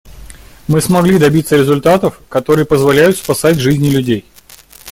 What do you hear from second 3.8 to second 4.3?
людей.